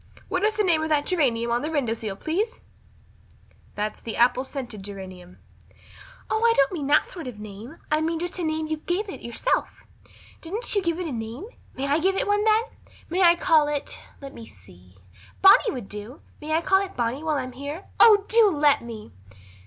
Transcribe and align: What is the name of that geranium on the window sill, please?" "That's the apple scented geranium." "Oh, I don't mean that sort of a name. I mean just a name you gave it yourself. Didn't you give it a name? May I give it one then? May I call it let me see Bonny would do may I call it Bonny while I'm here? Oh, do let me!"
What 0.29 0.41
is 0.43 0.55
the 0.55 0.63
name 0.63 0.81
of 0.81 0.89
that 0.89 1.05
geranium 1.05 1.51
on 1.51 1.61
the 1.61 1.69
window 1.69 1.93
sill, 1.93 2.15
please?" 2.15 2.61
"That's 3.75 3.99
the 4.01 4.17
apple 4.17 4.43
scented 4.43 4.81
geranium." 4.81 5.37
"Oh, 6.27 6.41
I 6.43 6.55
don't 6.57 6.71
mean 6.71 6.87
that 6.87 7.11
sort 7.11 7.27
of 7.27 7.35
a 7.35 7.39
name. 7.39 7.77
I 7.91 8.01
mean 8.01 8.17
just 8.17 8.39
a 8.39 8.43
name 8.43 8.65
you 8.65 8.77
gave 8.77 9.07
it 9.09 9.21
yourself. 9.21 9.83
Didn't 10.41 10.73
you 10.73 10.81
give 10.81 10.99
it 10.99 11.05
a 11.05 11.11
name? 11.11 11.45
May 11.75 11.85
I 11.85 11.99
give 11.99 12.15
it 12.15 12.25
one 12.25 12.43
then? 12.45 12.61
May 13.11 13.21
I 13.21 13.35
call 13.35 13.67
it 13.67 14.01
let 14.21 14.33
me 14.33 14.47
see 14.47 14.97
Bonny 15.43 15.69
would 15.71 15.87
do 15.87 16.21
may 16.41 16.53
I 16.53 16.61
call 16.61 16.81
it 16.83 16.97
Bonny 16.97 17.21
while 17.21 17.37
I'm 17.37 17.51
here? 17.51 17.85
Oh, 17.99 18.25
do 18.27 18.49
let 18.49 18.81
me!" 18.83 19.11